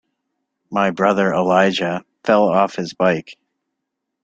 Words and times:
My 0.71 0.89
brother 0.89 1.31
Elijah 1.31 2.03
fell 2.23 2.45
off 2.45 2.73
his 2.75 2.91
bike. 2.95 3.37